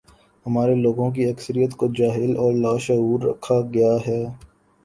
ہمارے 0.45 0.75
لوگوں 0.75 1.09
کی 1.11 1.25
اکثریت 1.25 1.75
کو 1.75 1.87
جاہل 1.97 2.35
اور 2.37 2.53
لاشعور 2.53 3.21
رکھا 3.23 3.59
گیا 3.73 3.95
ہے۔ 4.07 4.23